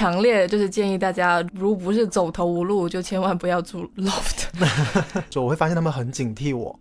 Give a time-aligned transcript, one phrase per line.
[0.00, 4.46] 强烈就是建议大家，如不是走投无路，就千万不要住 loft。
[5.28, 6.74] 就我会发现他们很警惕我，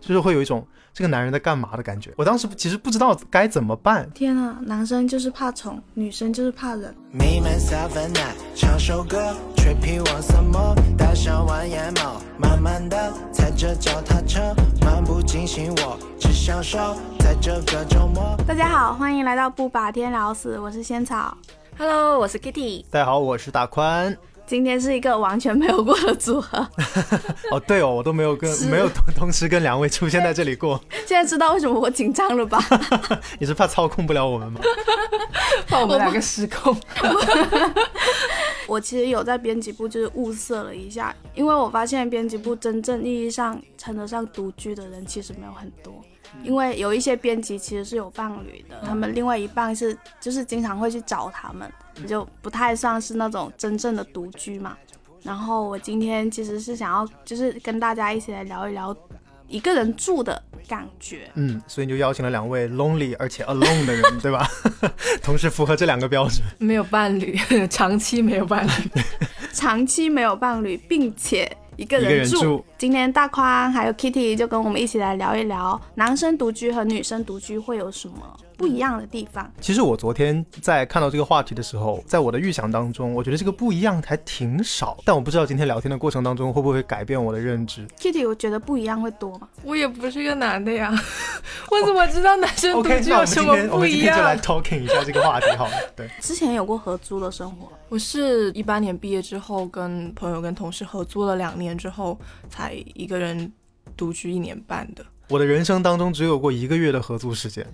[0.00, 2.10] 就是会有一种这个男人在干嘛的感觉。
[2.16, 4.10] 我当时其实不知道该怎么办。
[4.10, 6.92] 天啊，男生就是怕宠，女生就是怕冷。
[7.12, 10.74] 弥漫三分奶，唱首歌，吹屁往什么？
[10.98, 18.36] 戴上完眼帽，慢慢的踩着脚踏车，漫不经心，我只享受在这个周末。
[18.48, 21.38] 大家好，欢迎来到不把天聊死，我是仙草。
[21.76, 22.84] Hello，我是 Kitty。
[22.88, 24.16] 大家好，我是大宽。
[24.46, 26.58] 今天是一个完全没有过的组合，
[27.50, 30.80] 哦，对哦，我都没有跟没有同同时跟两位出现在这里过。
[31.06, 32.60] 现在知道为什么我紧张了吧？
[33.40, 34.60] 你是怕操控不了我们吗？
[35.66, 36.76] 怕我们两个失控。
[38.66, 45.92] 我其实有在编辑部就是物色了一下，因为我发现编辑部真正意义上称得上独居的人其实没有很多。
[46.42, 51.70] 因为有一些编辑其实是有伴侣的，他们另外一半是就是经常会去找他们，
[52.06, 54.76] 就不太算是那种真正的独居嘛。
[55.22, 58.94] 然后我今天其实是想要就是跟大家一起来聊一聊
[59.48, 61.30] 一个人住的感觉。
[61.34, 64.46] 嗯，所以你就邀请了两位 lonely 而且 alone 的人， 对吧？
[65.22, 66.42] 同时符合这两个标准。
[66.58, 67.38] 没有伴侣，
[67.70, 68.70] 长期没有伴侣。
[69.52, 72.36] 长期没有伴侣，并且一个人住。
[72.36, 78.16] 人住今天大宽还有 Kitty 就跟我们一起来聊一聊，男生独居和女生独居会有什么
[78.64, 79.52] 不一样的地方？
[79.60, 87.86] 其实我昨天在看到这个话题的时候，在我的预想当中，我觉得这个不一样还挺少，但我不知道今天聊天的过程当中会不会改变我的认知。
[87.98, 89.46] Kitty，我觉得不一样会多吗？
[89.62, 90.90] 我也不是一个男的呀，
[91.70, 95.72] 我怎么知道男生 独居有什么天我们今不一天就来？talking 一下这个话题好了。
[95.94, 102.18] 对，之前有过合租的生活，我是一八年毕业之后，跟朋友跟同事合租了两年之后，
[102.48, 103.52] 才一个人
[103.94, 105.04] 独居一年半的。
[105.28, 107.66] 我的人生当中只有过一个月的合租时间，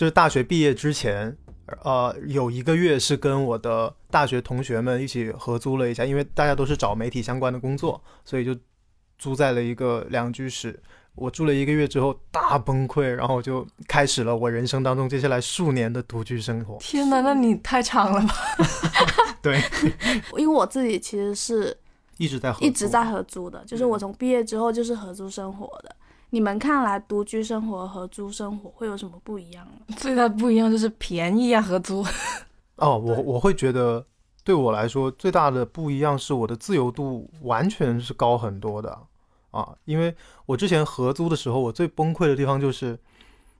[0.00, 1.36] 就是大学毕业之前，
[1.82, 8.56] 呃，有一个月是跟我的大学同学们一起合租了一下，因为大家都是找媒体相关的工作，所以就
[9.18, 10.82] 租在了一个两居室。
[11.16, 16.78] 我住了一个月之后大崩溃，然后我就开始了我人生当中接下来数年的独居生活。
[16.80, 18.34] 天哪，那你太长了吧？
[19.42, 19.60] 对，
[20.38, 21.76] 因为我自己其实是
[22.16, 25.94] 一直在合租，一直在合租的，就是我从毕业之后就是合租生活的。
[26.30, 29.94] 你们看来独居生活和租生活会有什么不一样呢？
[29.98, 32.04] 最大的不一样就是便宜啊，合租。
[32.76, 34.06] 哦，我我会觉得，
[34.44, 38.98] 对我来说最大的不一样是我的自由度完全是高很多的
[39.50, 40.14] 啊，因为
[40.46, 42.98] 我之前合租的时候，我最崩溃的地方就是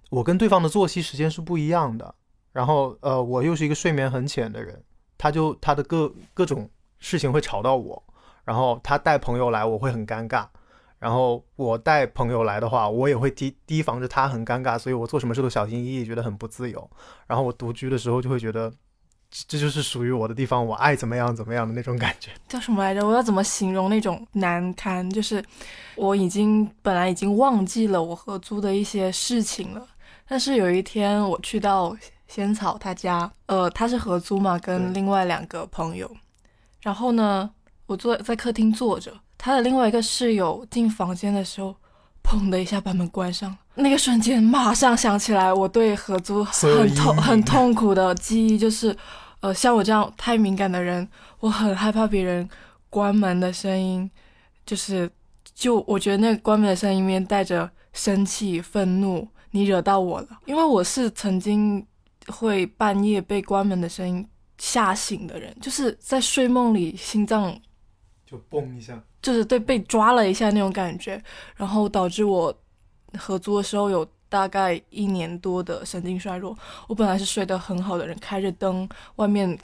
[0.09, 2.15] 我跟对方的作息时间是不一样的，
[2.53, 4.83] 然后呃，我又是一个睡眠很浅的人，
[5.19, 6.71] 他就他的各各种
[7.01, 8.03] 事情会吵到我，
[8.45, 10.47] 然后他带朋友来，我会很尴尬。
[11.01, 16.89] 然后我带朋友来的话，我也会提提防着他很尴尬，所以我做什么事都小心翼翼，觉得很不自由。
[17.27, 18.71] 然后我独居的时候就会觉得，
[19.31, 22.31] 这这就是属于我的地方，我爱怎么样怎么样的那种感觉。
[22.47, 23.07] 叫什么来着？
[23.07, 25.09] 我要怎么形容那种难堪？
[25.09, 25.43] 就是
[25.97, 29.87] 我已经本来已经忘记了我合租的一些事情了，
[30.29, 31.97] 但是有一天我去到
[32.29, 36.11] 仙草他家，呃，他是合租嘛，跟另外两个朋友，
[36.83, 37.51] 然后呢，
[37.87, 39.13] 我坐在客厅坐着，
[39.43, 41.75] 他的另外一个室友进房间的时候，
[42.23, 48.95] 砰的一下把门关上，那个瞬间马上想起来我对合租很痛很痛苦的记忆，就是，
[49.41, 51.09] 呃，像我这样太敏感的人，
[51.39, 52.47] 我很害怕别人
[52.91, 54.11] 关门的声音，
[54.67, 55.11] 就是，
[55.55, 61.87] 就我觉得那个关门的声音里面带着生气、愤怒，你惹到我了，因为我是曾经
[62.27, 67.59] 会半夜被关门的声音吓醒的人，就是在睡梦里心脏
[68.27, 71.23] 就嘣一下，就是对被抓了一下那种感觉，
[71.57, 72.55] 然后导致我
[73.19, 76.57] 合租的时候有大概一年多的神经衰弱。
[76.87, 79.59] 我本来是睡得很好的人，开着灯，外面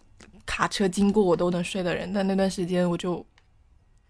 [0.44, 3.24] 卡车经过我都能睡的人，但那段时间我就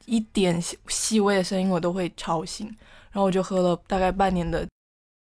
[0.07, 2.67] 一点细细微的声音我都会吵醒，
[3.13, 4.67] 然后我就喝了大概半年的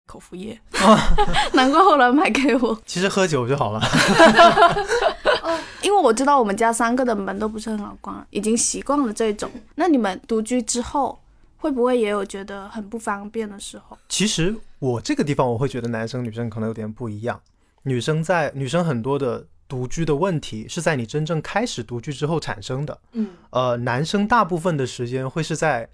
[0.06, 0.58] 口服液。
[1.52, 3.80] 难怪后来买给我，其实喝酒就好了。
[5.82, 9.50] 因为我知道我们家三个的门都不是很好关，已经习惯了这种。
[9.74, 11.18] 那你们独居之后，
[11.56, 13.96] 会不会也有觉得很不方便的时候？
[14.08, 17.40] 其实我这个地方我会觉得男生女生可能有点不一样。
[17.82, 22.98] 女生在女生很多的独居的问题是在你真正开始独居之后产生的。
[23.12, 25.88] 嗯，呃，男生大部分的时间会是在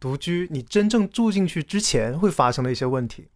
[0.00, 3.28] 独居你真正住进去之前会发生的一些问题。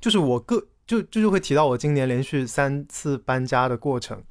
[0.00, 4.22] 就是我个就就就会提到我今年连续三次搬家的过程，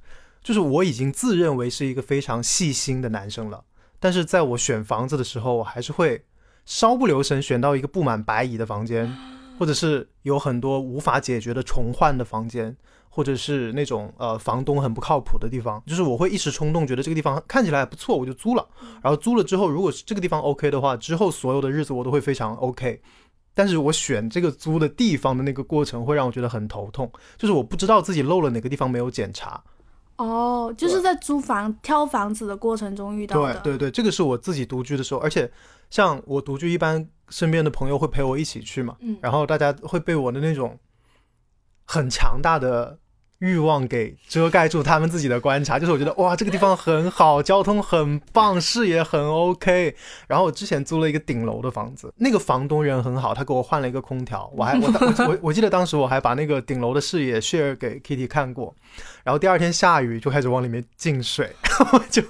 [0.45, 3.63] 就是我已经自认为是一个非常细心的男生了，
[3.99, 6.23] 但是在我选房子的时候，我还是会
[6.67, 9.11] 稍不留神选到一个布满白蚁的房间，
[9.57, 12.77] 或者是有很多无法解决的重换的房间，
[13.09, 18.67] 或者是那种呃房东很不靠谱的地方，就是我会一时冲动，觉得这个地方看起来还不错，我就租了。
[19.01, 23.01] 然后租了之后，如果是这个地方 OK 的话，之后所有的日子我都会非常 OK。
[23.55, 29.63] 但是我选这个租的地方的那个过程会让我觉得很头痛，就是我不知道自己漏了哪个地方没有检查。
[30.17, 33.59] 哦，就是在租房挑房子的过程中遇到的。
[33.59, 35.51] 对对对，这个是我自己独居的时候，而且
[35.89, 40.79] 像我独居，一般身边的朋友会陪我一起去嘛，嗯然后大家会被我的那种
[41.85, 42.97] 很强大的
[43.39, 49.95] 欲望给遮盖住他们自己的观察，就是我觉得哇，这个地方很好，交通很棒，视野很 OK。
[50.27, 54.87] 然后我之前租了一个顶楼的房子，那个房东人很好，他给我换了一个空调，我还我
[55.27, 58.73] 我我记得当时我还把那个顶楼的视野 share 给 Kitty 看过，
[59.23, 61.53] 然后第二天下雨就开始往里面进水，
[61.91, 62.23] 我 就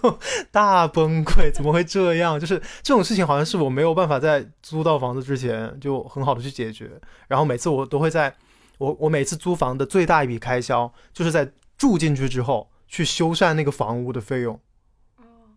[0.52, 2.40] 大崩溃，怎么会这样？
[2.40, 6.90] 就是这种事情好像是我没有办法在租到房子之前就很好的去解决，
[7.28, 8.34] 然后每次我都会在
[8.78, 14.60] 我我每次租房的最大一笔开销就是在住进去之后去修缮那个房屋的费用。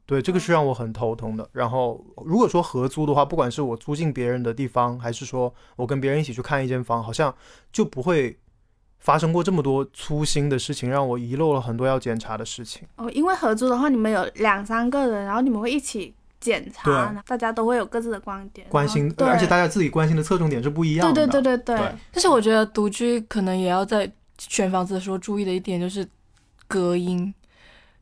[0.06, 1.47] 对，这个是让我很头疼的。
[1.53, 7.35] 然后，如果说合租的话，不管是我租进别人的地方，还是说我跟别人一起去看一间房，好像
[7.70, 8.38] 就不会
[8.99, 12.88] 发生过这么多粗心的事情，让我遗漏了很多要检查的事情。
[12.97, 21.14] 哦，因为合租的话，你们有两三个人，然后你们会一起检查对，大家都会有各自的观点，关心，对，而且大家自己关心的侧重点是不一样的。
[21.14, 21.76] 对对对对对。
[21.76, 21.94] 对。
[22.12, 26.06] 但是我觉得独居可能也要在选房子的时候注意的一点就是
[26.67, 27.35] 隔音，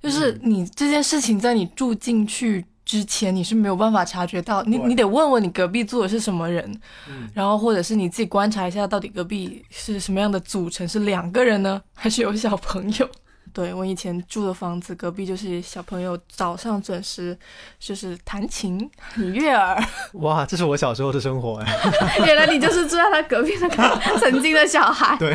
[0.02, 7.28] 就是嗯你这件事情在你住进去之前你是没有办法察觉到，你你得问问你隔壁住的是什么人，嗯。
[7.32, 13.08] 然后或者是你自己观察一下到底隔壁是什么样的组成，是两个人呢，还是有小朋友？
[13.56, 17.34] 对我以前住的房子，隔壁就是小朋友早上准时
[17.78, 18.78] 就是弹琴、
[19.16, 19.82] 悦耳，
[20.20, 21.66] 哇，这是我小时候的生活哎。
[22.26, 25.16] 原来你就是住在他隔壁那个曾经的小孩。
[25.16, 25.34] 对，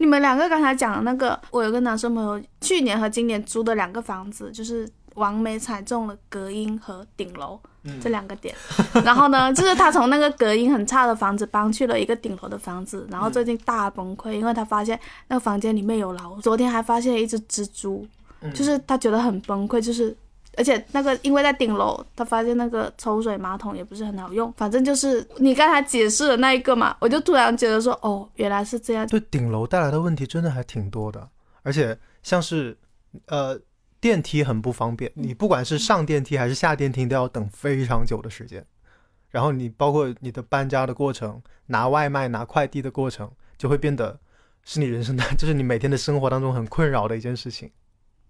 [0.00, 8.54] 你们两个刚才讲的那个，我有个男生朋友，去年和今年租的两个房子，就是完美踩中了隔音和顶楼嗯这两个点。
[9.04, 14.98] 然后呢，就是他从那个隔音很差的房子搬去了一个顶楼的房子，然后最近大崩溃，因为他发现
[15.28, 18.06] 那个房间里面有老鼠，昨天还发现一只蜘蛛，
[18.40, 20.16] 嗯就是他觉得很崩溃，就是。
[20.58, 24.52] 而且那个，因为在顶楼，他发现那个抽水马桶也不是很好用。
[24.56, 29.06] 反正就是你刚才解释的那一个嘛，我就突然觉得说，哦，原来是这样。
[29.06, 31.26] 对顶楼带来的问题真的还挺多的，
[31.62, 32.76] 而且像是
[33.28, 33.56] 呃
[34.00, 38.64] 电梯很不方便，你不管是上电梯还是下电梯都要等非常久的时间，
[39.28, 44.18] 然后你包括你的搬家的过程、拿外卖、拿快递的过程，就会变得
[44.64, 47.70] 是你人生的， 就是你每天的生活当中很困扰的一件事情。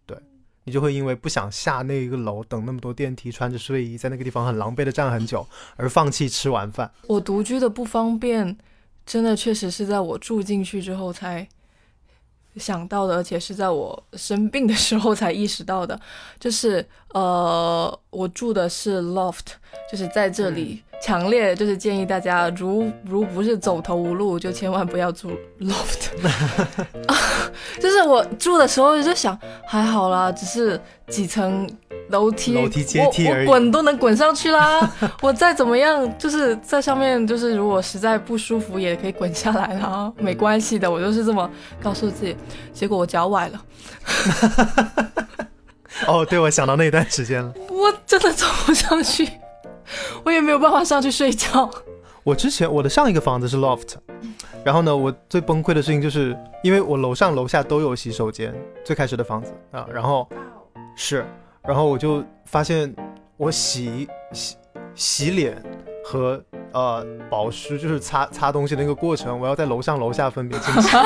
[0.07, 0.19] 对
[0.65, 5.47] 你就会因为不想下那一个楼，等那么多电梯，穿着睡衣在那个地方很狼狈的站很久，
[5.77, 6.93] 而放弃吃晚饭。
[7.07, 8.59] 我独居的不方便，
[9.07, 11.49] 真的确实是在我住进去之后才
[12.57, 15.99] 想到的，而且是在我生病的时候才意识到的。
[16.39, 19.47] 就是呃，我住的是 loft，
[19.91, 26.11] 就是在这里，强烈就是建议大家，如如不是走投无路，就千万不要住 loft。
[27.81, 31.69] 就是我住的时候就想，还好啦，只是几层
[32.11, 34.93] 楼梯，楼梯阶梯我而已我滚都能滚上去啦。
[35.23, 40.91] 我再怎么样，就是在上面，就是如果实在不舒服，也可以滚下来啦，没关系的。
[40.91, 41.51] 我就是这么
[41.83, 42.37] 告诉自己。
[42.73, 43.65] 结果我脚崴了，
[46.07, 47.53] 哦，对，我想到那一段时间了。
[47.69, 49.27] 我真的走不上去，
[50.25, 51.71] 我也没有办法上去睡觉。
[52.23, 53.95] 我之前我的上一个房子是 loft，
[54.63, 58.55] 然后呢，我最崩溃的事情就是因为我楼上楼下都有洗手间，
[58.85, 60.29] 最开始的房子啊，然后
[60.95, 61.25] 是，
[61.63, 62.95] 然后我就发现
[63.39, 64.57] 我洗洗
[64.95, 65.63] 洗脸
[66.05, 71.01] 和呃保湿，就是擦擦东西的那个过程，我要在楼上楼下分别进行，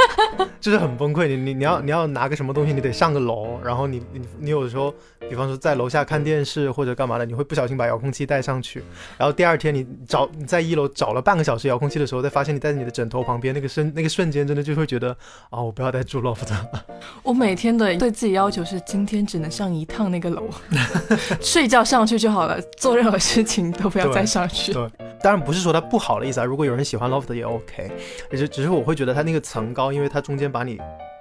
[0.60, 1.26] 就是很崩溃。
[1.28, 4.92] 你你你要你要拿个什么东西，你得上个楼，然后你你你有的时候，
[5.28, 8.82] 比方说在楼下看电视或者干嘛的，你会不小心把遥控器带上去，
[9.18, 15.16] 然后第二天你找你在一楼找了半个小时遥控器的时候，再发现你在你的枕头旁边，那个瞬那个瞬间，真的就会觉得
[15.50, 16.84] 啊、我不要再住 loft 了。
[17.22, 20.48] 我每天的对自己要求是，今天只能上一趟那个楼，
[21.40, 24.72] 睡觉上去就好了，做任何事情都不要再上去。
[24.72, 24.88] 对
[25.22, 27.90] 当然不是说它不好的意思啊，如果有人喜欢 loft 也 OK，
[28.30, 30.78] 只是只是我会觉得它那个层高，因为它中间把你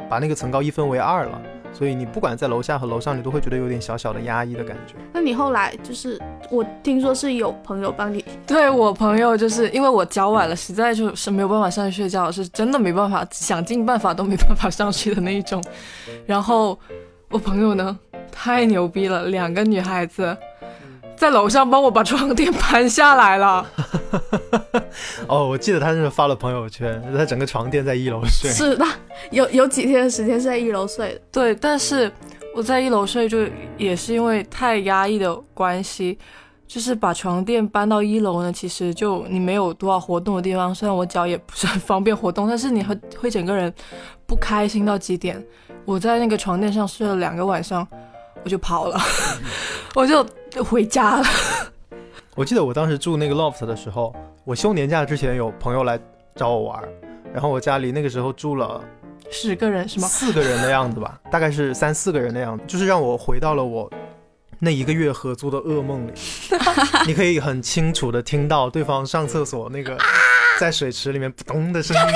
[0.10, 1.42] 把那个层高一分为二了，
[1.74, 4.94] 所以你不管在楼下和楼上，你都会觉得有点小小的压抑的感觉。
[5.12, 15.64] 那你后来就是，我听说是有朋友帮你，对我朋友，就是因为我脚崴了，实在就是没有办法上去睡觉，是真的没办法，想尽办法都没办法上去的那一种。
[16.28, 16.78] 然后
[17.32, 17.98] 我朋友呢，
[18.32, 20.38] 太牛逼了，两个女孩子
[21.18, 23.66] 在楼上帮我把床垫搬下来了。
[25.28, 28.50] 哦，我记得他是发了朋友圈，他整个床垫在一楼睡。
[28.52, 28.86] 是的，
[29.32, 31.22] 有有几天的时间是在一楼睡的。
[31.32, 32.12] 对，但是
[32.56, 33.40] 我在一楼睡，就
[33.78, 36.18] 也是因为太压抑的关系，
[36.68, 38.52] 就是把床垫搬到一楼呢。
[38.52, 43.74] 其实就你没有多少活动的地方，虽然我脚也不是很方便活动，但是你会会整个人
[44.26, 45.44] 不开心到极点。
[45.86, 47.88] 我在那个床垫上睡了两个晚上，
[48.46, 49.02] 我就跑了，
[49.96, 50.24] 我就
[50.64, 51.26] 回家了。
[52.36, 56.00] 我记得我当时住那个 loft 的时候，我休年假之前有朋友来
[56.36, 56.84] 找我玩，
[57.34, 58.84] 然后我家里那个时候住了
[59.32, 60.08] 十个人是吗？
[60.08, 63.92] 四个人的样子吧，大概是三四个人的样子，就是让我回到了我
[64.60, 66.12] 那一个月合租的噩梦里。
[67.08, 69.98] 你可以很清楚的听到对方上厕所那个
[70.60, 72.14] 在水池里面扑通的声音，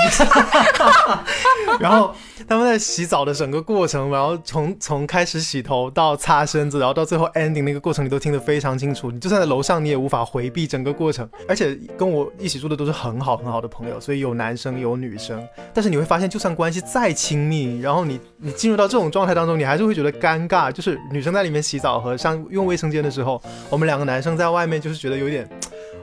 [1.78, 2.14] 然后
[2.48, 9.10] 他们在洗澡的整个过程，然后从从开始洗头到擦身子，然后到最后 ending 那个过程，你都听得非常清楚。
[9.10, 11.28] 你就算在楼上，你也无法回避整个过程。
[11.48, 15.46] 而且跟我一起住的都是很好很好的朋友，所以有男生有女生。
[15.74, 20.72] 但是你会发现，就算关系再亲密，然后你你进入到这种状态当中，你还是会觉得尴尬。
[20.72, 25.48] 就是女生在里面洗澡和上用卫生间的时候，我们两个男生在外面就是觉得有点。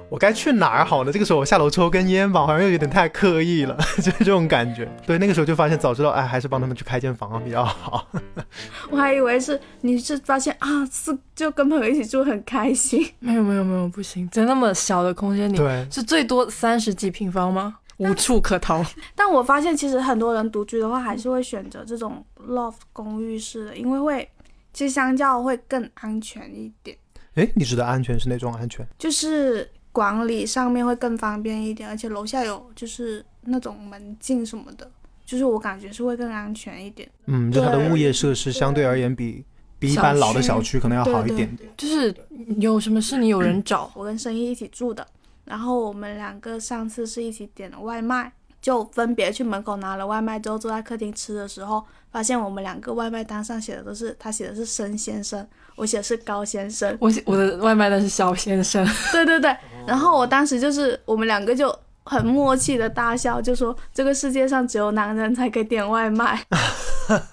[0.10, 1.12] 我该去哪儿好呢？
[1.12, 4.90] 这个时候我下楼抽根烟吧，好像又有点太刻意了， 就是这种感觉。
[5.06, 8.08] 对，那个时候就发现，早知道，哎，还是帮他们去开间房比较好。
[8.90, 13.06] 我还以为是你是发现啊，是就跟朋友一起住很开心。
[13.20, 17.80] 没有没有没有，不行，在那么小的空间里，对，是最多三十几平方吗？
[17.98, 18.82] 无处可逃。
[19.14, 24.30] 但我发现其实很多人独居的话，还是会选择这种 loft 公寓式的，因为会
[24.72, 26.96] 其实相较会更安全一点。
[27.34, 28.88] 哎，你指的安全是哪种安全？
[28.98, 34.88] 就是管理上面会更方便一点，而且楼下有就是那种门禁什么的，
[35.25, 37.10] 就是我感觉是会更安全一点。
[37.25, 39.44] 嗯，就它的物业设施相对而言比
[39.80, 41.56] 比一般老的小区可能要好一点。
[41.56, 41.68] 点。
[41.75, 42.16] 就是
[42.60, 45.04] 有什么事你有人找，我跟生意一起住的，
[45.46, 56.96] 然后我们两个上次是一起点了外卖，就分别去门口拿了外卖之后，坐在客厅吃的时候，发现我们两个外卖单上写的都是他写的是申先生，我写的是高先生。
[57.00, 59.56] 我写我的外卖单是肖先生，对对对，
[59.88, 66.39] 然后我当时就是我们两个就很默契的大笑，就说这个世界上只有男人才可以点外卖，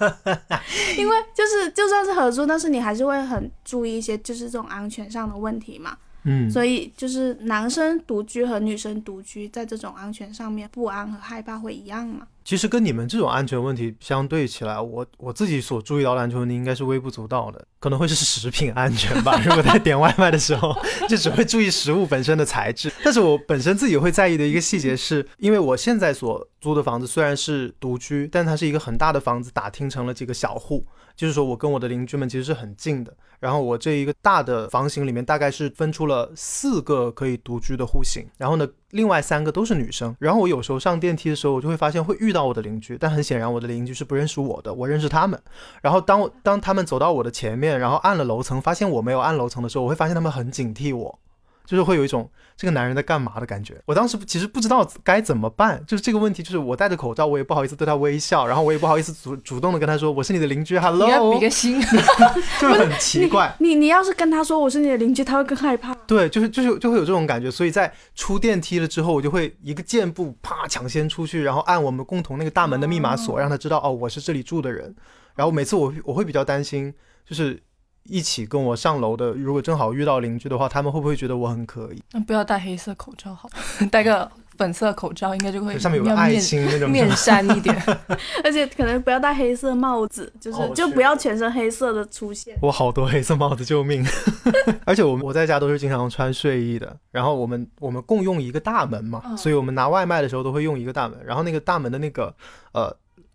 [0.96, 5.96] 因为就是就算是合租，但是你还是会很注意一些就是这种安全上的问题嘛。
[6.26, 12.26] 嗯，所以就是男生独居和女生独居在这种安全上面不安和害怕会一样吗？
[12.44, 19.40] 其实跟你们这种安全问题相对起来，我我自己所注意到的安全问题应该是微不足道的，可能会是食品安全吧。
[19.42, 20.76] 如果在点外卖的时候，
[21.08, 22.92] 就只会注意食物本身的材质。
[23.02, 30.84] 但是我本身自己会在意的一个细节是，因为我现在所租的房子虽然是独居，但它是一个很大的房子，打听成了几个小户。
[31.16, 40.14] 就是说我跟我的邻居们其实是很近的，然后我这一个大的房型里面大概是分出了四个可以独居的户型，然后呢，另外三个都是女生。
[40.18, 45.40] 然后我有时候上电梯的时候，我就会发现会遇到我的邻居，但很显然我的邻居是不认识我的，我认识他们。
[45.80, 51.18] 然后当当他们走到我的前面，然后按了楼层，发现我没有按楼层的时候，我会发现他们很警惕我，
[51.64, 53.80] 就是会有一种这个男人在干嘛的感觉。
[53.86, 61.80] 我当时其实不知道该怎么办，就是这个问题，就是我戴着口罩，我也不好意思对他微笑，然后我也不好意思主主动的跟他说我是你的邻居你要，hello，比个心。
[62.60, 63.54] 就是很奇怪。
[63.60, 65.94] 你你要是跟他说我是你的邻居，他会更害怕。
[66.06, 74.94] 对，就是就是就会有这种感觉，所以在出电梯了之后，我就会一个箭步啪抢先出去，然后按我们共同那个大门的密码锁，让他知道哦我是这里住的人。
[75.34, 76.94] 然后每次我我会比较担心，
[77.26, 77.60] 就是
[78.04, 82.02] 一起跟我上楼的，如果正好遇到邻居的话，他们会不会觉得我很可疑？
[82.12, 83.48] 那不要戴黑色口罩好，
[83.90, 87.74] 戴个粉色口罩应该就会上面有个爱心那种，面善一点。
[88.44, 92.56] 而且可能不要戴黑色帽子，就是、哦就不要全身黑色的出现。
[92.60, 94.04] 我好多黑色帽子，救命！
[94.84, 102.32] 而且我们我在家都是经常穿睡衣的，然后我们我们共用一个大门嘛，嗯所以我们拿外卖的时候都会用一个大门，然后那个大门的那个
[102.72, 102.94] 呃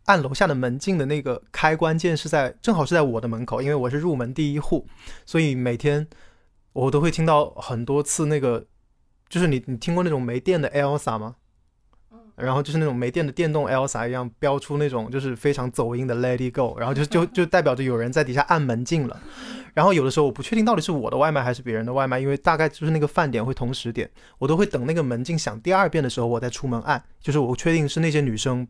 [0.10, 4.88] 按楼下的门禁的那个开关键是在正好是在我的门口，因为我是入门第一户，
[5.24, 6.08] 所以每天
[6.74, 8.66] 我都会听到很多次那个，
[9.30, 11.36] 就是你你听过那种没电的 Elsa 吗？
[12.36, 19.22] 然后就是那种没电的电动 Elsa 一样飙出那种就是非常走音的 Let It Go，然后就就就代表着有人在底下按门禁了。
[19.76, 28.68] 然后有的时候我不确定到底是我的外卖还是别人的外卖，因为大概就是那个饭点会同时点，我都会等那个门禁响第二遍的时候我再出门按，就是我确定是那些女生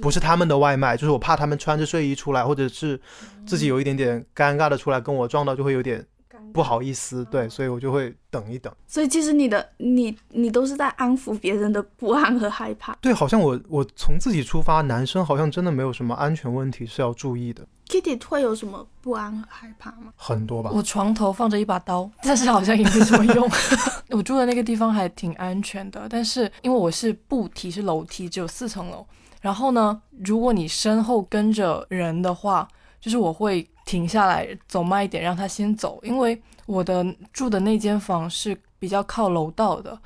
[0.00, 3.00] 不是他们的外卖，就是我怕他们穿着睡衣出来，或者是
[3.46, 6.04] 自己有一点点尴尬的出来跟我撞到，就会有点
[6.52, 8.70] 不好意思，对，所以我就会等一等。
[8.86, 12.94] 所以其实你的你你都是在安抚别人的不安和害怕。
[13.00, 17.66] 对，好像我我从自己出发，男生好像真的没有什么安全问题是要注意的。
[17.88, 20.12] Kitty 会有什么不安和害怕吗？
[20.16, 20.70] 很多吧。
[20.72, 23.50] 我床头放着一把刀，但是好像也没什么用。
[24.10, 29.06] 我住的那个地方还挺安全的，但是因为我是步梯，是楼梯，只有四层楼。
[29.42, 32.66] 然后呢，如果你身后跟着人的话，
[32.98, 39.98] 就是我会停下来走慢一点，让他先走，因为我的住的那间房是比较靠楼道的，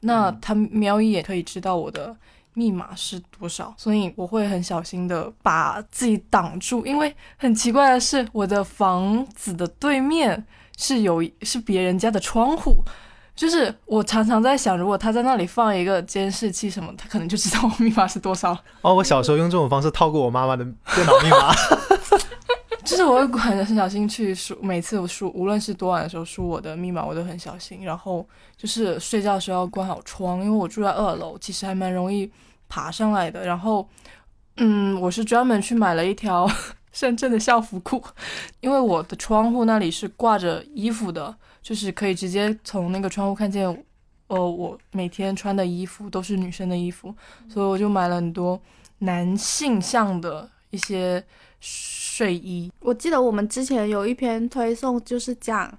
[0.00, 2.14] 那他瞄一眼可以知道我的
[2.52, 6.84] 密码是多少，所以我会很小心的把自己挡住。
[6.84, 12.84] 因为很奇怪的是，我的房子的对面是有是别人家的窗户。
[13.34, 18.56] 就是我常常在想，如果他在那里放一个监视器什么，他可能就知道我密码是多少。
[18.80, 21.52] 哦，我小时候用这种方式套过我妈妈的电脑密码。
[22.84, 27.82] 就是我会很很小心去输，每次我输，无论是多晚的时候输我的密码，我都很小心。
[27.82, 28.24] 然后
[28.56, 32.30] 就是睡觉的时候要关好窗，因为我住在二楼，其实还蛮容易
[32.68, 33.44] 爬上来的。
[33.44, 33.88] 然后，
[34.58, 36.48] 嗯，我是专门去买了一条
[36.92, 38.00] 深圳的校服裤，
[38.60, 41.34] 因为我的窗户那里是挂着衣服的。
[41.64, 43.66] 就是可以直接从那个窗户看见，
[44.26, 47.14] 呃，我每天穿的衣服都是女生的衣服，
[47.48, 48.60] 所以我就买了很多
[48.98, 51.24] 男性向的一些
[51.60, 52.70] 睡衣。
[52.80, 55.72] 我记得我们之前有一篇推送，就是讲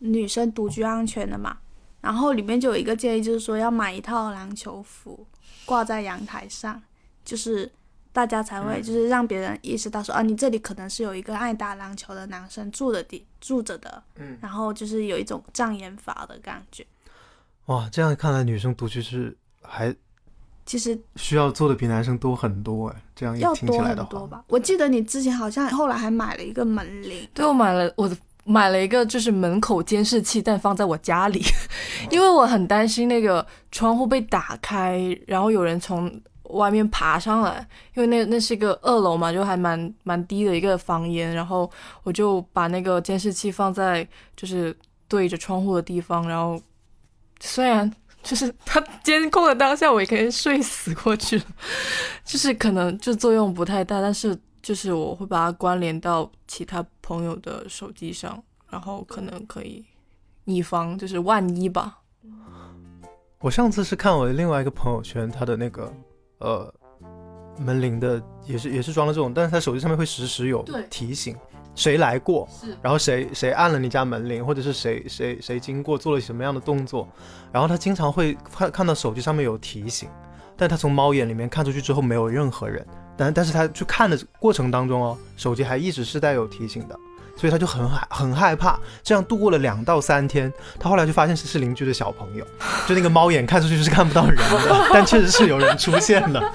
[0.00, 1.58] 女生独居安全的嘛，
[2.00, 5.24] 然后里面就有一个建议，就是说要买一套篮球服
[5.64, 6.82] 挂在阳台上，
[7.24, 7.70] 就是。
[8.18, 16.84] 大家才会就是让别人意识到说啊，你这里可能是有一个爱打篮球的男生住的地住着的，嗯，然后就是有一种障眼法的感觉。
[17.66, 19.94] 哇，这样看来女生独居是还
[20.66, 24.42] 其实需要做的比男生多很多哎，这样要多很多吧？
[24.48, 28.10] 我记得你之前好像后来还买了一个门铃，对我买了我
[28.42, 31.40] 买了一个就是门口监视器，但放在我家里，
[32.10, 36.20] 因为我很担心那个窗户被打开，然后有人从。
[36.48, 41.70] 外面爬上来，因为那那是一个二楼嘛，就还蛮蛮低的一个房檐，然后
[42.02, 44.76] 我就把那个监视器放在就是
[45.06, 46.60] 对着窗户的地方，然后
[47.40, 47.90] 虽然
[48.22, 51.44] 就是它监控的当下，我也可以睡死过去了，
[52.24, 59.84] 就是可能就作用不太大，但是就是我会把它关联到其他朋友的手机上，然后可能可以
[60.44, 61.98] 以防就是万一吧。
[63.40, 65.92] 我上次是看我的另外一个朋友圈，他的那个。
[66.38, 66.72] 呃，
[67.58, 71.36] 门铃的也是也是装了这种，但是他手机上面会时时有提醒，
[71.74, 72.48] 谁来过，
[72.82, 77.08] 然后谁谁按了你家门铃，或者是谁谁谁经过做了什么样的动作，
[77.52, 80.08] 然后他经常会看看到手机上面有提醒，
[80.56, 86.98] 但他从猫眼里面看出去之后没有任何人，但但是他去看的过程当中哦，手机还一直是带有提醒的。
[87.38, 90.52] 所以他就很害很害怕，这样度过了两到三天。
[90.78, 92.44] 他后来就发现是邻居的小朋友，
[92.86, 96.52] 就那个猫眼看出去是看不到人的，但确实是有人出现了。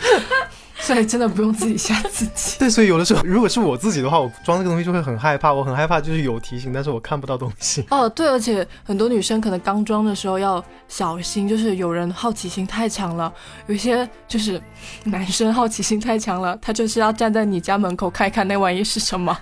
[0.83, 2.57] 所以真的不用自己吓自己。
[2.59, 5.53] 对，所以有的时候，如果是我自己的话，我装这个东西就会很害怕。
[5.53, 7.85] 我很害怕，就是有提醒，但是我看不到东西。
[7.89, 13.31] 哦，对，而且很多女生可能刚装的时候要小心，就是有人好奇心太强了。
[13.67, 14.61] 有些就是
[15.05, 19.35] 男生好奇心太强了，他就是要站在你家门口看一看那玩意是什么。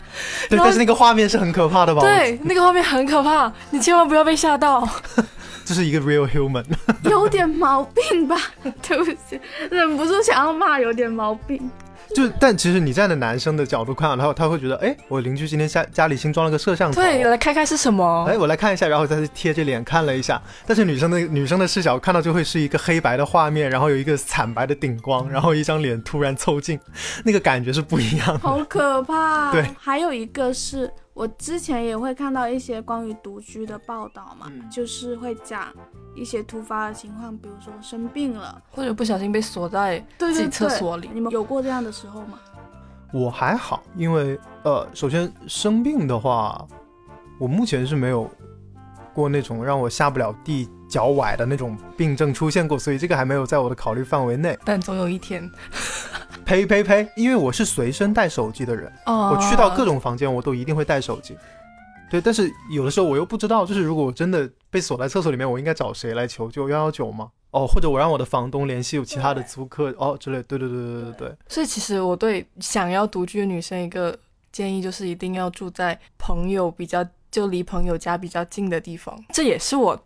[0.47, 2.01] 对，但是那个画面是很可怕的吧？
[2.01, 4.87] 对，那个画面很可怕，你千万不要被吓到。
[5.65, 6.65] 这是一个 real human，
[7.09, 8.35] 有点毛病吧？
[8.87, 11.69] 对不起，忍不住想要骂，有点毛病。
[12.13, 18.25] 就但其实你站在男生的角度看，然后他会觉得，哎，我邻居今天家家里新装了个摄像头，对，来看看是什么？
[18.27, 20.41] 哎，我来看一下，然后再贴着脸看了一下。
[20.67, 26.77] 但是女生的女生的视角看到就会是一个黑白的画面，然后有一个惨白的顶光，然后一张脸突然凑近，
[27.23, 29.53] 那个感觉是不一样，好可怕。
[29.53, 30.91] 对，还有一个是。
[31.13, 35.67] 我之前也会看到一些关于独居的报道嘛，就是会讲
[36.15, 41.09] 一些突发的情况，比如说生病了，或者不小心被锁在自己厕所里。
[41.13, 42.39] 你们有过这样的时候吗？
[43.13, 46.65] 我还好，因为呃，首先生病的话，
[47.37, 48.29] 我目前是没有
[49.13, 54.57] 过那种让我下不了地、脚崴的那种病症出现过，所以这个还没有在我的考虑范围内。
[54.63, 55.51] 但总有一天。
[56.51, 57.07] 呸呸呸！
[57.15, 61.37] 因为我是随身带手机的人，我去到各种房间，我都一定会带手机。
[62.09, 66.67] 对，但是有的时候我又不知道，就是如果我真的被锁在厕所里面，我应该找谁来求救？
[66.67, 67.29] 幺幺九吗？
[67.51, 70.43] 哦，或者我让我的房东联系有其他的租客哦之类。
[70.43, 71.35] 对对对对对对。
[71.47, 74.17] 所以其实我对想要独居的女生一个
[74.51, 79.17] 建议就是，一定要住在朋友比较就离朋友家比较近的地方。
[79.31, 80.03] 这也是我。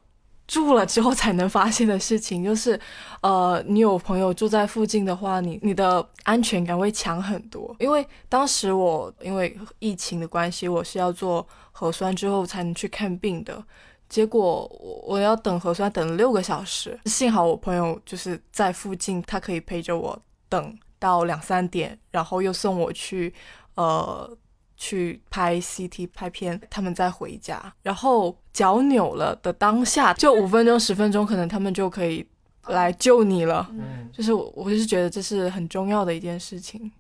[0.48, 2.80] 住了之后才能发现的事情，就是，
[3.22, 7.76] 呃，你有朋友住在附近的话，你你的安全感会强很多。
[7.80, 13.64] 因为当时我因为疫情的关系，我是要做核酸之后才能去看病的，
[14.08, 17.00] 结果我我要等核酸等了六个小时。
[17.06, 23.34] 幸好我朋友就是在附近，他可以陪着我等到两三点，然后又送我去，
[23.74, 24.38] 呃。
[24.76, 32.28] 去拍 CT 拍片，他们再回家，然后脚扭了的当下，就五分钟十分钟，可能他们就可以
[32.68, 33.68] 来救你了。
[33.72, 36.92] 嗯，就是我，我是觉得这是很重要的一件事情。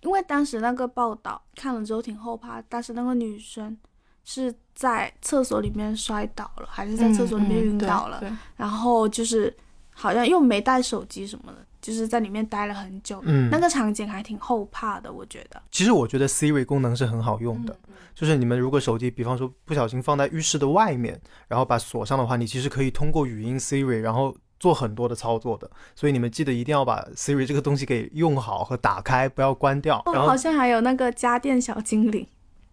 [0.00, 3.76] 因为当时那个报道看了之后挺后怕，当时那个女生
[4.24, 9.54] 是在厕所里面摔倒了，还是在厕所里面晕倒了，嗯嗯然后就是
[9.92, 13.20] 好像又没带手机什么的，就是在里面待了很久。
[13.24, 15.62] 嗯那个场景还挺后怕的，我觉得。
[15.70, 17.76] 其实我觉得 Siri 功能是很好用的，
[18.14, 25.70] 就是你们如果手机，比方说不小心放在浴室的外面，然后把锁上的话，你其实可以通过语音 Siri，然后做很多的操作的。
[25.94, 29.98] 所以你们记得一定要把 Siri 这个东西给用好和打开，不要关掉。
[30.06, 32.26] 哦，然后好像还有那个家电小精灵，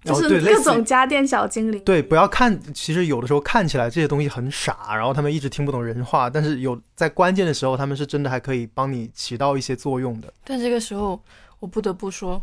[0.07, 1.79] 就是各种家电小精灵。
[1.81, 10.31] 对，不要看，其实有的时候看起来这些东西很傻，然后他们一直听不懂人话，但是有在关键的时候，他们是真的还可以帮你起到一些作用的。
[10.43, 11.21] 但这个时候，
[11.59, 12.41] 我不得不说，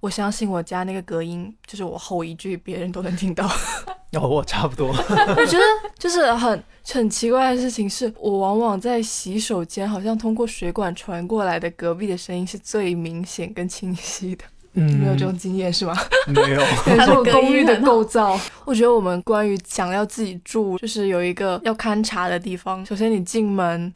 [0.00, 3.48] 我相信我家那个隔音，就是我吼一句，别人都能听到。
[4.12, 4.88] 哦，我差不多。
[4.88, 5.64] 我觉得
[5.98, 14.44] 就是很很奇怪的事情是，我往往在洗手间，好像通过水管传过来的隔壁的声音是最明显跟清晰的。
[14.80, 15.96] 没有这种经验是吗？
[16.26, 16.62] 没有。
[16.84, 18.38] 可能是我它的隔音公寓的构造。
[18.64, 22.84] 我觉得我们关于想要自己住，就是有一个要勘察的地方。
[22.84, 23.92] 首先，你进门，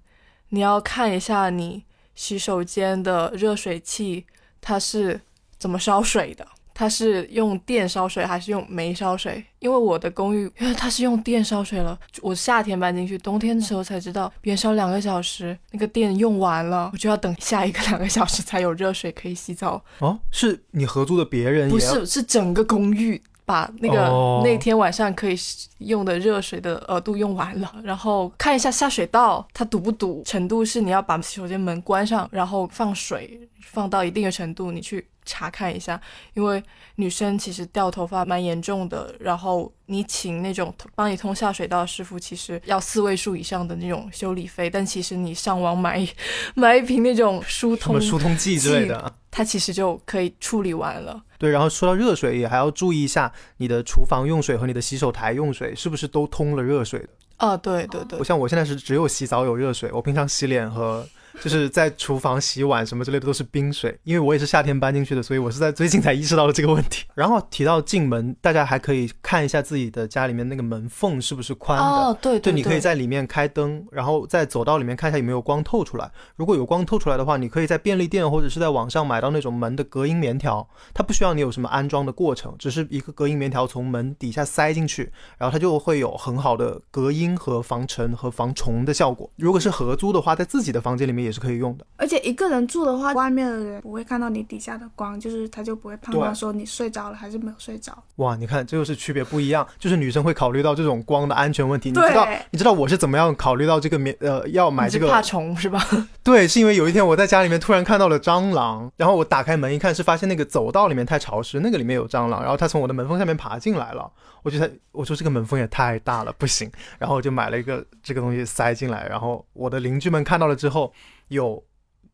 [0.51, 4.25] 你要看一下你洗手间的热水器
[4.61, 5.21] 它是
[5.59, 6.47] 怎么烧水的。
[6.83, 9.41] 它是用电烧水还是用煤烧水？
[9.61, 19.81] 因为我的公寓，因为它是用电烧水了，我夏天搬进去，冬天的时候才知道，别人烧两个小时，那个电用完了，我就要等下一个两个小时才有热水可以洗澡。
[20.01, 25.37] 哦，是你合租的别人不是，是整个公寓把那个、哦那天晚上可以
[25.79, 36.01] 用的热水的额度用完了，然后看一下下水道它堵不堵，程度是你要把洗手间门关上，然后放水放到一定的程度，你去查看一下，
[36.35, 36.63] 因为
[36.97, 46.07] 女生其实掉头发蛮严重的，然后你请那种帮你通下水道的师傅，其实要四位数以上的那种修理费，但其实你上网买
[46.55, 49.13] 买一瓶那种疏通，疏通剂之类的。
[49.31, 51.23] 它其实就可以处理完了。
[51.39, 57.09] 对，然后说到热水，也还要注意一下你的厨房用水和你的洗手台用水是不是都通了热水的。
[57.39, 61.09] 啊，对对对我，像我现在是只有洗澡有热水，我平常洗脸和
[61.41, 67.05] 就是在厨房洗碗什么之类的都是冰水，因为我也是夏天搬进去的，所以我是在最近才意识到了这个问题。
[67.15, 71.85] 然后提到进门，大家还可以看一下自己的家里面那个门缝是不是宽的。
[71.85, 76.11] 哦，对对，对，你可以在里面开灯，然后在走道里面看一下有没有光透出来。
[76.37, 89.31] 如果有光透出来的话，你可以在便利店或者是在网上买到那种门的隔音棉条，它不需要你有什么安装的过程，只是一个隔音棉条从门底下塞进去，然后它就会有很好的隔音和防尘和防虫的效果。
[89.37, 91.87] 如果是合租的话，在自己的房间里面也是可以用的。
[91.97, 97.97] 而且一个人住的话，外面的人不会看到你底下的光，就是他就不会判断说你睡着了还是没有睡着。
[98.17, 101.91] 哇，你看，这就是区别不一样，就是女生会考虑到这种光的安全问题。
[101.91, 105.81] 你知道，你知道我是怎么样考虑到这个棉呃要买这个怕虫是吧？
[106.25, 114.11] 对，是因为有一天我在家里面突然看到了蟑螂，然后我打开门一看，是发现那个走道里面太潮湿，那个里面有蟑螂，然后它从我的门缝下面爬进来了。
[114.43, 120.93] 我觉得我说这个门缝也太大了，不行，然后我就买了一个这个东西塞进来，然后我的邻居们看到了之后，
[121.33, 121.63] 有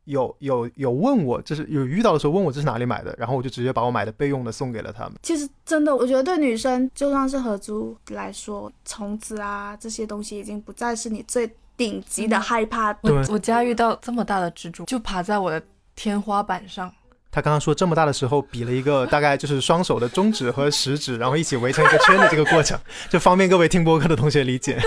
[0.05, 5.15] 有有有问我，就是有遇到的时候问我这是哪里买的，然后我就直接把我买的备用的送给了他们。
[5.23, 12.97] 其实真的，我觉得对女生就算是合租来说，虫子啊这些东西已经不再是你最顶级的害怕。
[13.03, 15.63] 我我家遇到这么大的蜘蛛，就爬在我的
[15.95, 16.91] 天花板上。
[17.31, 24.81] 他刚刚说这么大的时候，比了一个大概就是双手的中指和食指，然后一起围成一个圈的这个过程，就方便各位听播客的同学理解。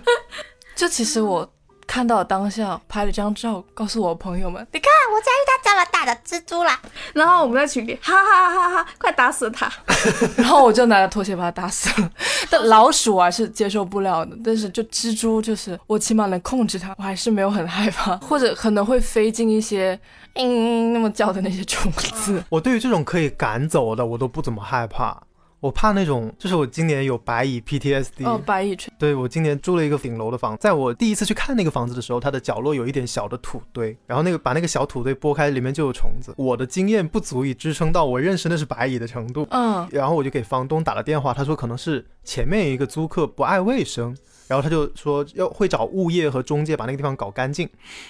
[0.76, 1.50] 就其实我
[1.90, 6.78] 看到当下拍了张照，告诉我朋友们，你看，我家遇到这么大的蜘蛛啦！
[7.12, 9.68] 然后我们在群里哈哈哈哈哈，快打死它！
[10.38, 12.08] 然后我就拿着拖鞋把它打死了。
[12.48, 19.98] 但老鼠我还是接受不了的，但是就蜘蛛，就是我起码能控制它，我还是没有很害怕， 或者可能会飞进一些
[20.34, 22.40] 嗯那么叫的那些虫子。
[22.50, 25.20] 我对于这种可以赶走的，我都不怎么害怕。
[25.60, 36.32] 我怕那种，就是我今年有白蚁 PTSD，、哦，白蚁吹，对我今年住了一个顶楼的房，在我第一次去看那个房子的时候，它的角落有一点小的土堆，然后那个把那个小土堆拨开，里面就有虫子。
[36.38, 44.16] 我的经验不足以支撑到我认识那是白蚁的程度，嗯，然后我就给房东打了电话，他说可能是前面有一个租客不爱卫生，
[44.48, 47.68] 然后他就说要会找物业和中介把那个地方搞干净。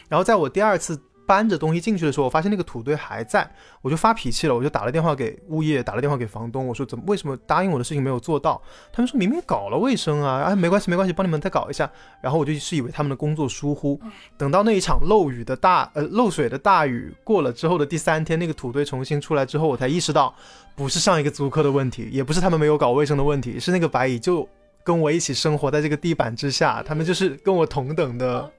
[0.09, 3.49] 然后在我第二次搬着东西进去的时候，我发现那个土堆还在，
[3.83, 8.61] 我就发脾气了，我就打了电话给物业，打了电话给房东，我说怎么为什么答应我的事情没有做到？
[8.93, 11.89] 他们说明明搞了卫生啊，哎没关系没关系，帮你们再搞一下。
[12.21, 14.01] 然后我就是以为他们的工作疏忽，
[14.37, 20.35] 等到那一场漏雨的大呃漏水的大雨过了之后的第三天，那个土堆重新出来之后，我才意识到
[20.75, 24.49] 不是上一个租客的问题，也不是他们没有搞卫生的问题，是那个白蚁就
[24.91, 28.51] 跟我一起生活在这个地板之下，他们就是跟我同等的。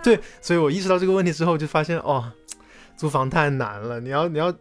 [0.00, 2.30] 对，所以我意识到这个问题之后，就发现哦，
[2.96, 3.98] 租房太难了。
[3.98, 4.54] 你要，你要，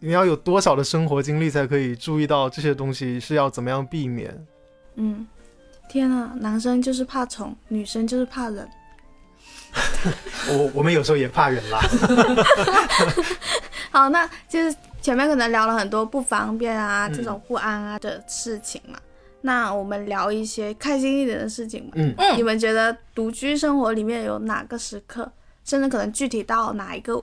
[0.00, 4.44] 你要有多少的生活经历才可以注意到这些东西是要怎么样避免？
[4.96, 5.24] 嗯，
[5.88, 8.68] 天啊，男生就是怕虫，女生就是怕人。
[10.50, 11.80] 我我们有时候也怕人啦。
[13.92, 18.98] 好，那就是前面可能聊了很多不方便啊，这种不安啊的事情嘛。
[19.46, 21.92] 那我们聊一些开心一点的事情吧。
[21.94, 25.30] 嗯嗯你们觉得独居生活里面有哪个时刻，
[25.64, 27.22] 甚至可能具体到哪一个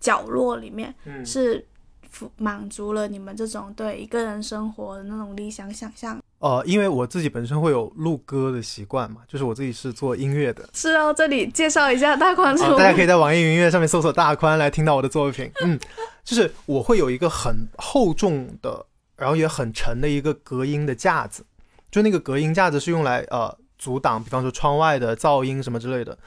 [0.00, 1.64] 角落里面，嗯是
[2.36, 6.18] 满足了你们这种对一个人生活的那种理想想象？
[6.38, 15.48] 呃，因为我自己本身会有录歌的习惯嘛，就是我自己是做音乐的，是哦，这里介绍一下大宽大家可以在网易云音乐上面搜索大宽来听到我的作品。
[15.62, 15.78] 嗯，
[16.24, 18.84] 就是我会有一个很厚重的，
[19.22, 21.46] 然后也很沉的一个隔音的架子，
[21.92, 26.18] 就那个隔音架子是用来呃阻挡，比方说窗外的噪音什么之类的。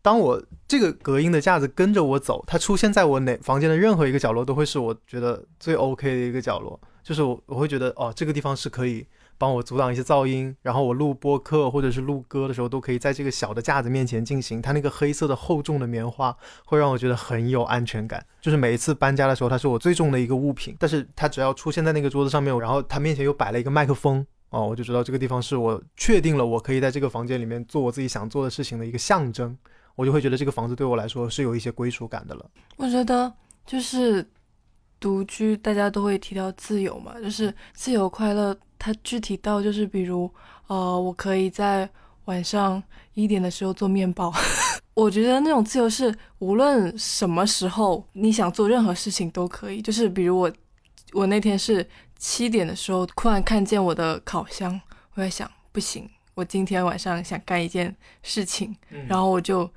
[0.00, 6.80] 当我这个隔音的架子跟着我走，它出现在我哪房间的任何一个角落，都会是我觉得最 OK 的一个角落。
[7.02, 9.04] 就是我我会觉得哦，这个地方是可以
[9.40, 14.60] 帮我阻挡一些噪音，然后我录播客或者是录歌的时候，都可以在这个小的架子面前进行。
[14.60, 18.22] 它那个黑色的厚重的棉花会让我觉得很有安全感。
[18.42, 24.26] 就是每一次搬家的时候，它是我最重的一个物品，但是它只要出现在那个桌子上面，然后它面前又摆了一个麦克风。
[24.50, 29.56] 哦，我就知道这个地方是我确定了我可以在这个房间里面做我自己想做的事情的一个象征，
[29.94, 32.44] 我就会觉得这个房子对我来说是有一些归属感的了。
[32.76, 33.32] 我觉得
[33.64, 34.28] 就是
[34.98, 38.54] 独居，大家都会提到自由嘛，就是自由快乐。
[38.80, 40.28] 它具体到就是比如，
[40.66, 41.88] 呃，我可以在
[42.24, 44.32] 晚上一点的时候做面包。
[44.94, 49.82] 我觉得那种自由是无论什么时候你想做任何事情都可以。
[49.82, 50.50] 就是比如我，
[51.12, 51.86] 我那天是
[52.18, 54.80] 七点的时候突然看见我的烤箱，
[55.14, 58.74] 我在想，不行，我今天晚上想干一件事情，
[59.06, 59.70] 然后我就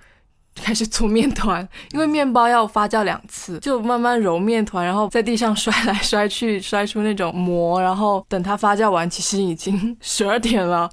[0.56, 10.90] 开始做面团，因为面包要发酵两次，就慢慢揉面团，然后在地上摔来摔去，摔出那种膜，然后等它发酵完，其实已经 十二点了。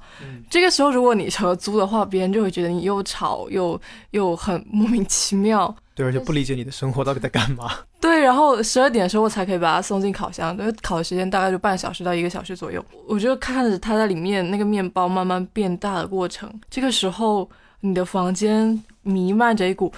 [0.49, 3.79] 这个时候，如果你合租的话，别人就会觉得你又吵又
[4.11, 5.73] 又很莫名其妙。
[5.93, 7.69] 对，而且不理解你的生活到底在干嘛。
[7.99, 12.83] 对，然后十二点的时候我才可以把它送进烤箱，因为烤的时间大概就半小时到一个小时左右。
[13.07, 16.49] 我就看着它在里面那个面包慢慢变大的过程。
[16.69, 17.47] 这个时候，
[17.81, 19.91] 你的房间弥漫着一股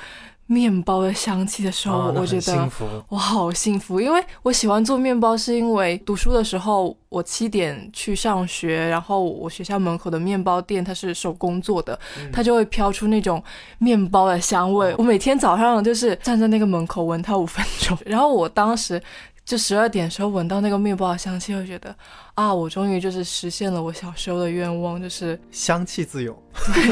[0.46, 2.70] 面包的香气的时候，我觉得。
[3.08, 11.98] 我好幸福，因为我喜欢做面包，是因为读书的时候我七点去上学，然后我学校门口的面包店它是手工做的，
[12.32, 13.42] 它就会飘出那种
[13.78, 14.94] 面包的香味。
[14.98, 19.02] 我每天早上就是站在那个门口闻它五分钟， 然后我当时
[19.46, 21.96] 就十二点的时候闻到那个面包的香气，会觉得
[22.34, 26.42] 啊，我终于就是实现了我小时候的愿望，就是香气自由，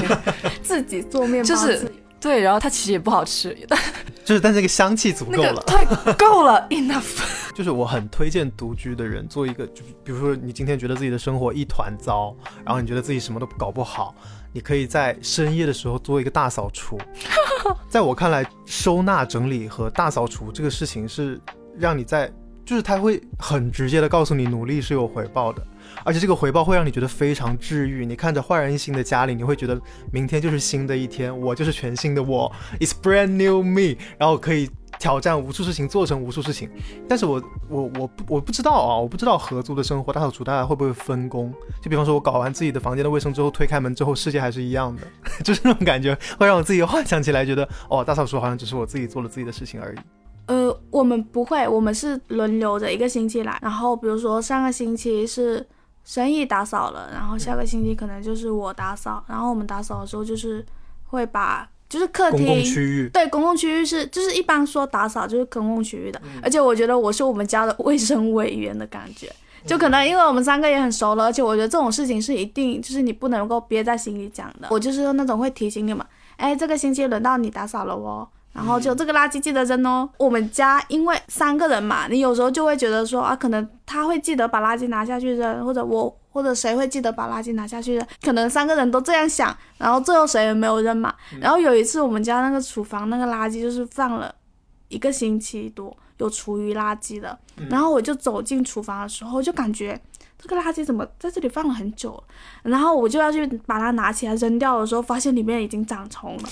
[0.61, 3.79] 自己做面包就是对，然后它其实也不好吃，但
[4.23, 5.55] 就是但这个香气足够了。
[5.55, 7.21] 个太够了， enough。
[7.55, 14.13] 就是我很推荐独居的人做一个，就比如说你今天觉得自己的生活一团糟，然后你觉得自己什么都搞不好，
[14.53, 16.99] 你可以在深夜的时候做一个大扫除。
[17.89, 21.41] 在我看来，收纳整理和大扫除这个事情是
[21.77, 22.31] 让你在，
[22.65, 25.65] 就是他会很直接的告诉你努力是有回报的，
[26.03, 28.05] 而且这个回报会让你觉得非常治愈。
[28.05, 29.79] 你看着焕然一新的家里，你会觉得
[30.11, 34.69] 明天就是新的一天，我就是全新的我，It's brand new me，然后可以
[34.99, 36.69] 挑战无数事情，做成无数事情。
[37.09, 41.51] 但是我我我我不知道啊，我不知道合租的生活大扫除大家会不会分工？
[41.81, 45.01] 就比方说，我搞完自己的房间的卫生之后，推开门之后，世界还是一样的，
[45.43, 49.97] 就是那种感觉，会让我自己幻想起来，觉得哦，大扫除好像只是我自己做了自己的事情而已。
[50.47, 53.57] 呃，我们不会，我们是轮流着一个星期来。
[53.61, 55.65] 然后比如说上个星期是
[56.03, 59.23] 生意打扫了，然后下个星期可能就是我打扫。
[59.27, 60.65] 然后我们打扫的时候就是
[61.05, 69.29] 会把就是客厅公共区域，对，公共区域是就是一般说打扫就是公共区域的，而且我觉得我是我们家的卫生委员的感觉，
[69.65, 76.05] 就可能因为我们三个也很熟了，而且我觉得这种事情是一定就是你不能够憋在心里讲的，我就是那种会提醒你们，
[76.37, 78.27] 哎，这个星期轮到你打扫了哦。
[78.53, 80.09] 然后就这个垃圾记得扔哦。
[80.17, 91.13] 我们家因为三个人嘛，你有时候就会觉得说啊，可能他会记得把垃圾拿下去扔，或者我或者谁会记得把垃圾拿下去扔，可能三个人都这样想，然后最后谁也没有扔嘛。
[91.39, 94.33] 然后有一次我们家那个厨房那个垃圾就是放了
[94.89, 97.67] 一个星期多有厨余垃圾的，嗯。
[97.69, 99.99] 然后我就走进厨房的时候，就感觉
[100.41, 102.23] 这个垃圾怎么在这里放了很久了，
[102.63, 106.43] 然后我就要去把它拿起来扔掉的时候，发现里面已经长虫了，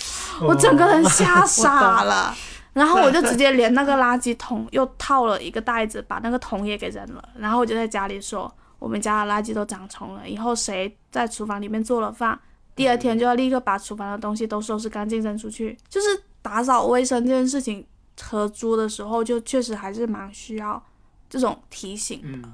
[0.41, 2.35] 我整个人吓 傻了。
[2.71, 7.29] 然后我就直接连那个垃圾桶又套了一个袋子，把那个桶也给扔了。
[7.35, 12.39] 然后我就在家里说，我们家的垃圾都长虫了，以后谁在厨房里面做了饭，
[12.75, 15.75] 第二天就要立刻把厨房的东西都收拾干净扔出去。
[15.89, 16.07] 就是
[16.43, 17.85] 打扫卫生这件事情，
[18.21, 20.81] 合租的时候就确实还是蛮需要
[21.27, 22.27] 这种提醒的。
[22.47, 22.53] 嗯，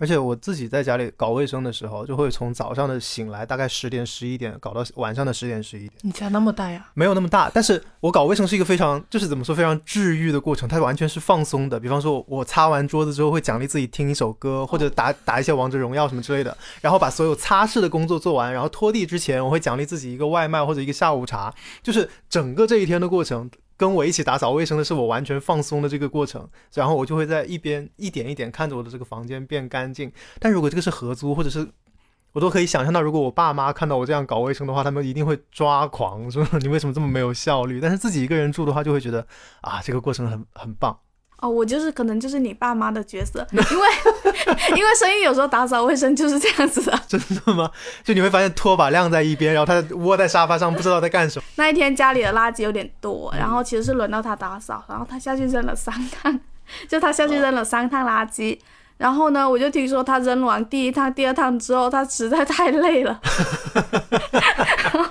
[0.00, 6.86] 而且我自己在家里搞卫生的时候，就会从早上的醒来，大概十点十一点，搞到晚上的十点十一点，你家那么大呀？
[6.94, 7.50] 没有那么大。
[7.52, 11.78] 但是我搞卫生是一个非常，就是怎么说，非常治愈的过程，它完全是放松的。
[11.78, 23.50] 比方说，我擦完桌子之后，会奖励自己听一首歌，或者打打一些王者荣耀什么之类的，然后把所有擦拭的工作做完，然后拖地之前，我会奖励自己一个外卖或者一个下午茶，就是整个这一天的过程。
[23.80, 30.12] 跟我一起打扫卫生的是我完全放松的这个过程，然后我就会在一边一点一点看着我的这个房间变干净。
[30.38, 31.66] 但如果这个是合租，或者是
[32.32, 37.80] 我都可以想象到，如果我爸妈看到我这样搞卫生的话，他们一定会抓狂，说 你为什么这么没有效率？
[37.80, 39.26] 但是自己一个人住的话，就会觉得
[39.62, 40.98] 啊，这个过程很很棒。
[41.40, 43.88] 哦，我就是可能就是你爸妈的角色，因为
[44.76, 47.00] 因为生意有时候打扫卫生就是这样子的。
[47.08, 47.70] 真的吗？
[48.04, 51.44] 就你会发现拖把晾在一边，然后他窝在沙发上，不知道在干什么。
[51.56, 56.38] 那一天家里的垃圾有点多，然后其实是轮到他打扫，然后他下去扔了三趟，
[56.88, 58.58] 就他下去扔了三趟垃圾。
[58.98, 63.18] 然后呢，我就听说他扔完第一趟、第二趟之后，他实在太累了，
[64.92, 65.09] 然 后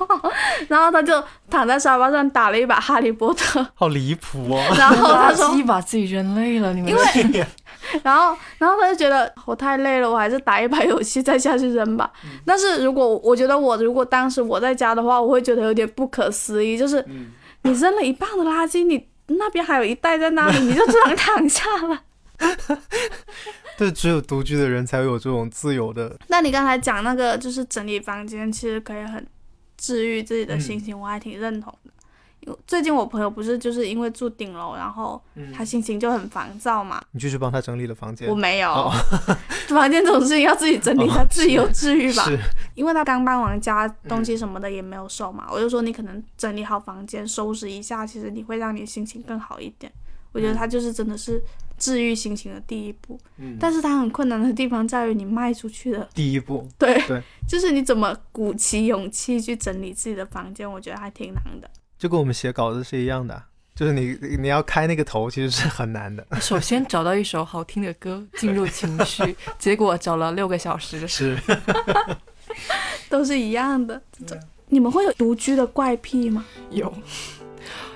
[0.67, 4.61] 然后他就躺在沙发上打了一把哈利波特， 好离谱哦！
[4.77, 7.45] 然后他垃说圾把自己扔累了，你们因为
[8.03, 12.11] 然后，然后他就觉得我太累了，我还是打一把游戏再下去扔吧。
[12.45, 17.03] 但是如果我觉得我如果当时我在家的话，我会觉得有点不可思议，就是
[17.63, 22.01] 你扔了一半的垃圾，你那边还有一袋在那里，你就只能躺下了。
[23.77, 26.15] 对只有独居的人才会有这种自由的。
[26.27, 29.25] 那你刚才讲那个就是整理房间，其实可以很
[29.79, 31.91] 治愈自己的心情，我还挺认同的。
[32.41, 35.21] 因为最近我朋友不是就是因为住顶楼，然后
[35.53, 37.01] 他心情就很烦躁嘛。
[37.11, 38.91] 你继续帮他整理了房间我，没有，哦
[39.67, 42.23] 房间这种事情要自己整理， 他自己有治愈吧。
[42.23, 42.39] 是
[42.75, 49.91] 因为他刚搬完家，东西什么的也没有收嘛，我就说你可能整理好房间，收拾一下，其实你会让你心情更好一点。
[50.31, 51.43] 我觉得他就是真的是
[51.79, 56.67] 治愈心情的第一步，嗯但是它很困难的地方在于你迈出去的，第一步。
[56.77, 61.69] 对，对就是你怎么鼓起勇气去整理自己的房间，我觉得还挺难的。
[61.97, 63.41] 就跟我们写稿子是一样的，
[63.75, 66.25] 就是你你要开那个头，其实是很难的。
[66.39, 71.07] 首先找到一首好听的歌，进入情绪， 结果找了六个小时。
[71.07, 71.37] 是，
[73.09, 74.01] 都是一样的。
[74.25, 74.39] 这
[74.71, 76.45] 你们会有独居的怪癖吗？
[76.69, 76.93] 有，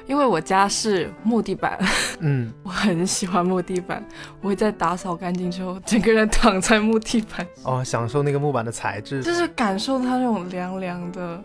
[0.05, 1.77] 因为我家是木地板，
[2.19, 4.03] 嗯， 我很喜欢木地板，
[4.41, 9.23] 我会在打扫干净之后，整个人躺在木地板，哦，享受那个木板的材质。
[9.23, 11.41] 就是感受它那种凉凉的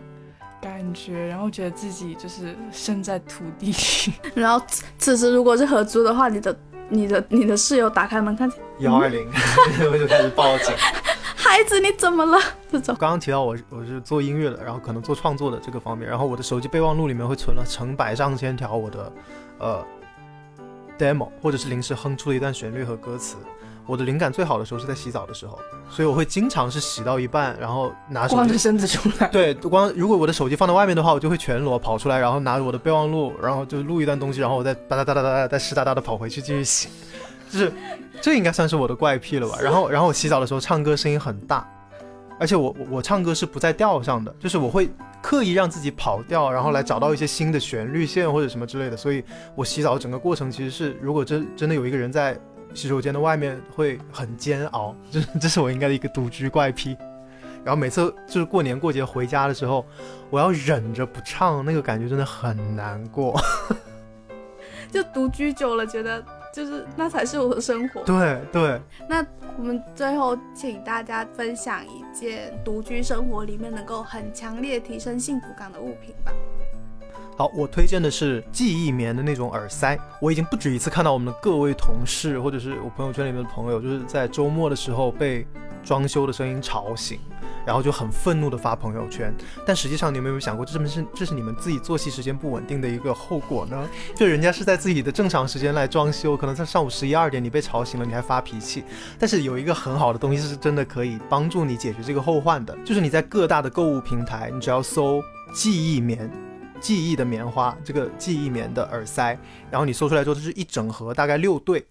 [0.61, 4.13] 感觉，然后觉得自己就是身在土地里。
[4.35, 9.25] 然后此此时如果是合租的话，你的、你的、你的室友打开门看见幺二零，
[9.91, 10.73] 我就开始报警。
[11.41, 12.37] 孩子，你怎么了？
[12.69, 19.13] 这种刚刚提到我我是做音乐的，然后可能做创作的这个方面，然后我的手机备忘录里面会存了成百上千条我的
[19.57, 19.85] 呃
[20.99, 23.37] demo，或者是临时哼出的一段旋律和歌词。
[23.85, 25.57] 我的灵感最好的时候是在洗澡的时候，
[25.89, 36.89] 所以我会经常是洗到一半，然后拿手机光着身子出来， 对，光如果我的手机放在外面的话，我就会全裸跑出来，然后拿着我的备忘录，然后就录一段东西，然后我再哒哒哒哒哒哒再湿哒哒的跑回去继续洗，
[37.49, 37.73] 就是
[38.21, 39.57] 这应该算是我的怪癖了吧。
[39.61, 41.67] 然后然后我洗澡的时候唱歌声音很大，
[42.39, 44.89] 而且我我唱歌是不在调上的，就是我会
[45.21, 48.95] 刻意让自己跑调，然后来找到一些新的旋律线或者什么之类的。
[48.95, 49.23] 所以
[49.55, 52.39] 我洗澡整个过程其实是，如果真真的有一个人在
[52.73, 56.95] 洗手间的外面，会很煎熬，这这是我应该的一个独居怪癖。
[57.61, 59.85] 然后每次就是过年过节回家的时候，
[60.29, 63.37] 我要忍着不唱，那个感觉真的很难过。
[64.89, 68.01] 就独居久了，觉得就是那才是我的生活。
[68.03, 69.25] 对对，那
[69.57, 76.31] 我们最后请大家分享一件独居生活里面能够很强烈提升幸福感的物品吧。
[77.37, 79.97] 好，我推荐的是记忆棉的那种耳塞。
[80.19, 85.47] 我已经不止一次看到我们的各位同事，或者是我朋友圈里面的朋友，就是在周末的时候被
[85.81, 87.17] 装修的声音吵醒，
[87.69, 89.31] 然后就很愤怒的发朋友圈。
[89.63, 93.87] 但实际上，你有没有想过，这是不是这是你们自己作息时间不稳定的一个后果呢？
[94.15, 98.83] 就人家是在自己的正常时间来装修，可能在上午十一二点你被吵醒了，你还发脾气。
[99.19, 105.21] 但是有一个很好的东西是真的可以帮助你解决这个后患的，就是你在各大的购物平台，你只要搜
[105.53, 106.27] 记忆棉。
[106.81, 109.37] 记忆的棉花，这个记忆棉的耳塞，
[109.69, 111.85] 然后你搜出来之后，它是一整盒，大概六对，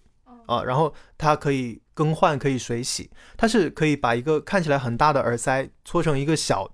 [0.49, 6.69] 啊，然后它可以更换，可以水洗，它是可以把一个看起来很大的耳塞搓成一个小。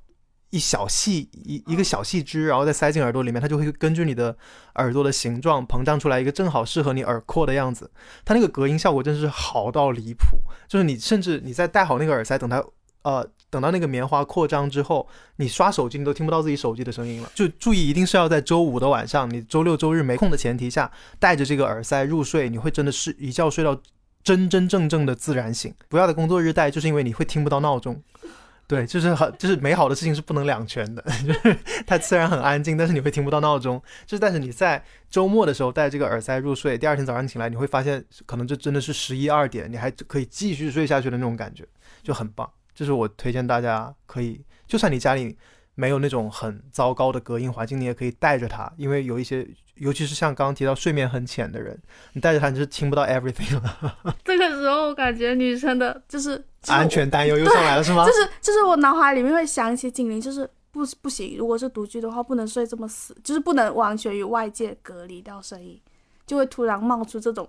[0.51, 4.37] 一小细一一个小细枝，然后再塞进耳朵里面，它就会根据你的
[4.75, 7.91] 耳朵的形状膨胀出来一个正好适合你耳廓的样子。
[8.23, 10.37] 它那个隔音效果真是好到离谱，
[10.69, 12.63] 就是你甚至你在戴好那个耳塞，等它
[13.01, 17.31] 呃等到那个棉花扩张之后，你刷手机你都听不到自己手机的声音了。
[17.33, 23.81] 就注意一定是要在周五的晚上，你周六周日没空的前提下，带着这个耳塞入睡，你会真的是一觉睡到
[24.25, 25.73] 真真正正的自然醒。
[25.87, 28.03] 不要在工作日戴，就是因为你会听不到闹钟。
[28.67, 33.81] 对，就是很，就是美好的事情是不能两全的，就 是它虽然很安静，但是你会听不到闹钟。
[34.05, 41.63] 就是但是你在周末的时候戴这个耳塞入睡，第二天早上醒来，你会发现可能这真的是十一二点，你还可以继续睡下去的那种感觉，
[42.03, 42.49] 就很棒。
[42.75, 45.35] 这是我推荐大家可以，就算你家里
[45.73, 51.81] 没有那种很糟糕的隔音环境，你也可以带着它，因为有一些，尤其是像刚刚提到睡眠很浅的人，
[52.13, 54.15] 你带着它你是听不到 everything 了。
[54.23, 56.45] 这个时候我感觉女生的就是。
[56.67, 58.03] 安全担忧又上来了是吗？
[58.03, 65.79] 就是就是我脑海里面会想起警铃，就是不不行，如果是独居的话，不能睡这么死，就是不能完全与外界隔离掉声音，
[66.25, 67.47] 就会突然冒出这种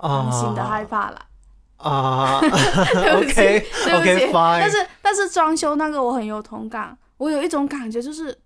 [0.00, 1.16] 良心的害怕了。
[1.16, 1.26] 啊
[3.16, 4.60] OK OK fine。
[4.60, 8.36] 但是但是装修那个我很有同感，我有一种感觉就是，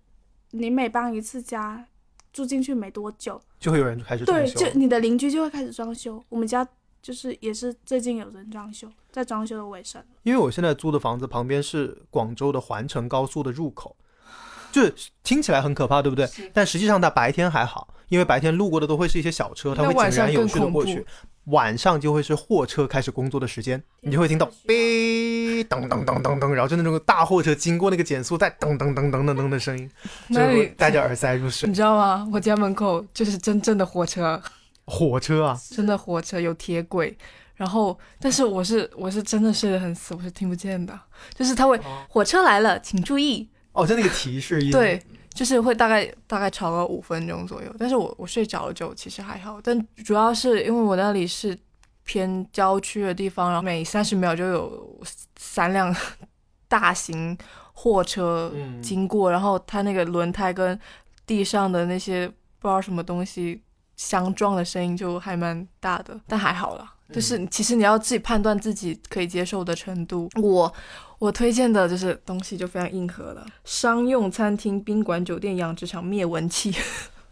[0.51, 1.85] 你每搬一次家，
[2.33, 6.23] 住进去没多久，就会有人开始对，就你的邻居就会开始装修。
[6.29, 6.67] 我们家。
[7.03, 9.99] 就是也是最近有人装修，在装修的尾声。
[10.21, 13.95] 因为我现在租的房子旁边是广州的环城高速的入口，
[14.71, 16.29] 就是听起来很可怕，对不对？
[16.53, 21.03] 但实际上它白天还好，因为白天路过的都会是一些小车，它会井然有序的过去。
[21.51, 29.89] 晚上就会是货车开始工作的时间，你就会听到哔噔噔噔噔噔，然后就那种大货车经过那个减速带噔噔噔噔噔噔的声音，
[30.29, 30.39] 就
[30.75, 31.69] 戴着耳塞入睡。
[31.69, 32.27] 你知道吗？
[32.33, 34.41] 我家门口就是真正的火车。
[34.85, 37.15] 火车啊，真的火车有铁轨，
[37.55, 40.99] 然后但是我是我是真的睡得很死，我是听不见的，
[41.33, 41.79] 就是他会
[42.09, 43.47] 火车来了，请注意。
[43.73, 45.01] 哦，就那个提示音，对，
[45.33, 51.57] 就是会大概大概吵个五分钟左右，但是我我睡着了就其实还好，但主要是因为我那里是
[52.03, 55.01] 偏郊区的地方，然后每三十秒就有
[55.37, 55.95] 三辆
[56.67, 57.37] 大型
[57.73, 58.51] 货车
[58.81, 60.79] 经过，然后它那个轮胎跟
[61.25, 62.27] 地上的那些
[62.59, 63.61] 不知道什么东西。
[63.97, 66.91] 相撞的声音就还蛮大的，但还好啦。
[67.11, 70.29] 就是其实你要自己判断自己可以接受的程度。
[70.41, 70.73] 我
[71.19, 76.73] 我推荐的就是东西就非常硬核了，商用餐厅、宾馆、酒店、养殖场灭蚊器。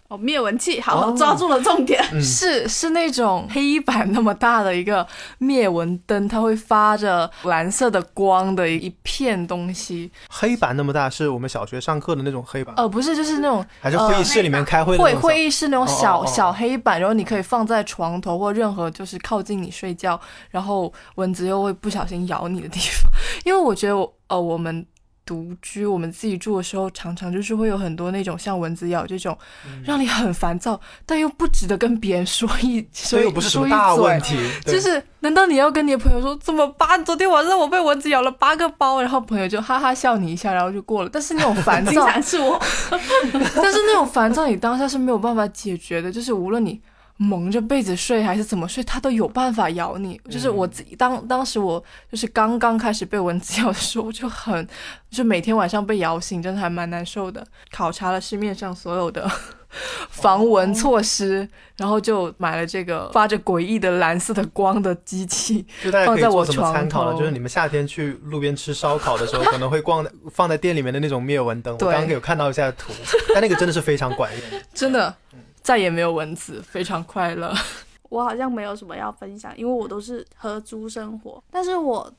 [0.10, 5.05] 哦，灭蚊器，好，抓住了重点，是是那种黑板那么大的一个
[5.38, 10.12] 灭蚊灯，它会发着蓝色的光的一片东西。
[10.28, 12.74] 黑板那么大，是我们小学上课的那种黑板？
[12.76, 23.12] 呃，不是，就是那种还是会议室里面开会会会议室那种小小黑板，然后你可以放在床头或任何就是靠近你睡觉，然后蚊子又会不小心咬你的地方。
[23.45, 23.95] 因为我觉得，
[24.30, 24.84] 呃，我们。
[25.30, 29.38] 独居，我们自己住的时候，常常就是会有很多那种像蚊子咬这种，
[29.86, 34.42] 让你很烦躁，但又不值得跟别人说一说一说一嘴。
[34.66, 37.06] 就是，难道你要跟你的朋友说怎么办？
[37.06, 41.10] 昨天晚上我被蚊子咬了八个包，然后朋友就哈哈笑你一下，然后就过了。
[41.14, 42.60] 但是那种烦躁是我，
[42.92, 46.82] 但是那种烦躁你当下是没有办法解决的，就是无论你。
[47.22, 50.20] 蒙着被子睡还是怎么睡，它都有办法咬你。
[50.30, 54.65] 就是我自己当当时我就是刚刚开始被蚊子咬的时候，就很
[55.11, 57.45] 就每天晚上被咬醒，真的还蛮难受的。
[57.72, 59.30] 考察了市面上所有的
[60.09, 61.45] 防蚊措施，
[61.76, 65.65] 然后就买了这个发着诡异的蓝色的光的机器，
[66.05, 67.13] 放在我床头。
[67.20, 71.74] 就是你们夏天去路边吃烧烤的时候，可能会逛放在店里面的那种灭蚊灯。
[71.74, 72.93] 我刚刚有看到一下图，
[73.34, 75.13] 但那个真的是非常管用， 真的。
[75.62, 77.53] 再也没有蚊子，非常快乐。
[78.10, 81.43] 我好像没有什么要分享，因为我都是合租生活。
[81.51, 82.12] 但是我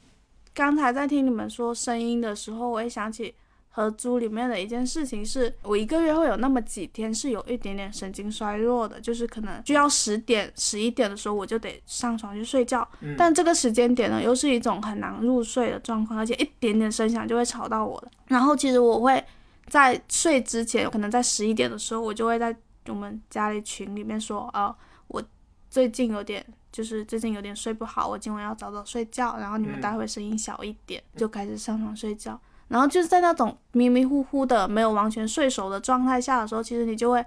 [0.54, 3.34] 刚才在听你们说声音的时候，我也想起
[3.70, 12.88] 合租里面的一件事情，是我一个月会有那么几天是有一点点神经衰弱的，就是可能需要十点、十一点的时候我就得上床去睡觉。
[13.18, 18.08] 但这个时间点呢，又是一种很难入睡的状况，而且一点点声响就会吵到我的。
[18.28, 19.24] 然后其实我会
[19.66, 22.56] 在睡之前，可能在十一点的时候，我就会在。
[22.88, 24.74] 我们家里群里面说啊，
[25.08, 25.22] 我
[25.68, 29.36] 最近有点，就是最近有点睡不好，我今晚要早早睡觉。
[29.38, 32.40] 然后你们待会声音小一点，就开始上床睡觉。
[32.68, 37.24] 然后就是在那种迷迷糊糊的、没有完全睡熟的状态下的时候，其实你就会，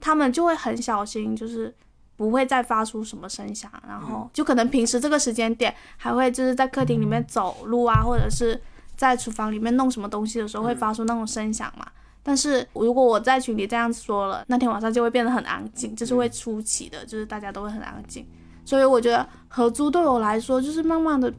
[0.00, 1.74] 他们就会很小心，就是
[2.16, 3.70] 不会再发出什么声响。
[3.86, 8.60] 然后就可能平时这个时间点还会就是在客厅里面走路啊，或者是
[8.96, 11.86] 在厨房里面弄什么东西的时候会发出那种声响嘛。
[12.22, 18.26] 但是如果我在群里这样说了，那天晚上就会变得很安静，就是会出奇的，就是大家都会很安静。
[18.64, 21.32] 所以我觉得合租对我来说，就是慢慢的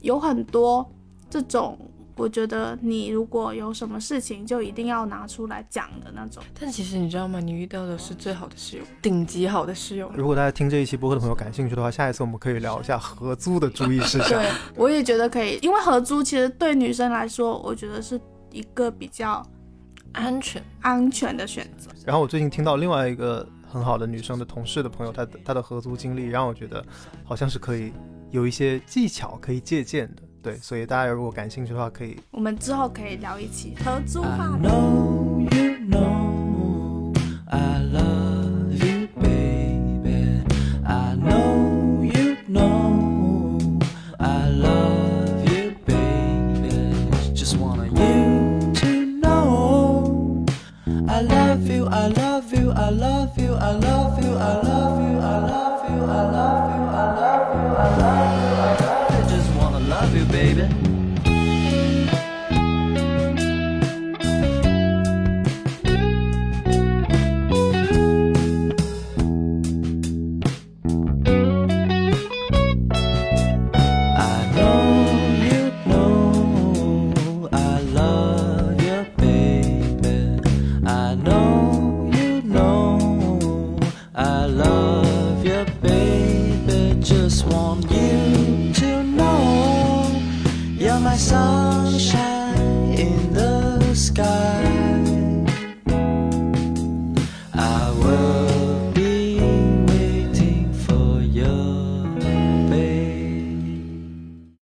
[0.00, 0.86] 有很多
[1.30, 1.78] 这种，
[2.16, 6.42] 我觉得你如果有什么事情，就一定要拿出来讲的那种。
[6.60, 7.40] 但其实你知道吗？
[7.40, 10.12] 你遇到的是最好的室友，顶级好的室友。
[10.14, 14.28] 如果大家听这一期播客的朋友感兴趣的话，下一次我们可以聊一下合租的注意事项。
[14.42, 18.20] 对，我也觉得可以，因为合租其实对女生来说，我觉得是
[18.52, 19.42] 一个比较
[20.12, 20.62] 安全。
[20.80, 21.90] 安全的选择。
[22.04, 26.84] 然后我最近听到另外一个很好的女生的同事的朋友，她的她的合租经历让我觉得
[27.24, 27.92] 好像是可以
[28.30, 30.22] 有一些技巧可以借鉴的。
[30.42, 34.66] 对，所以大家如果感兴趣的话，可以我们之后可以聊一起合租 I 话题。
[34.66, 36.29] know you know